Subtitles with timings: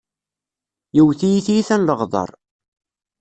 [0.95, 2.29] Yewwet-iyi tiyita n leɣder.